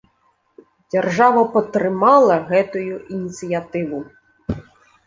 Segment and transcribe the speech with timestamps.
[0.93, 3.99] Дзяржава падтрымала гэтую ініцыятыву!